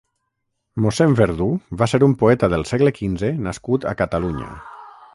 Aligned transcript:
mossèn 0.85 1.13
Verdú 1.19 1.47
va 1.83 1.89
ser 1.93 2.01
un 2.07 2.17
poeta 2.23 2.51
del 2.57 2.67
segle 2.73 2.97
quinze 2.99 3.33
nascut 3.49 3.89
a 3.93 3.97
Catalunya. 4.05 4.53